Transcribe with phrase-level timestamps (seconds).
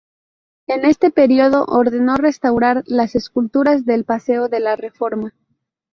[0.65, 5.31] En este periodo ordenó restaurar las esculturas del Paseo de la Reforma.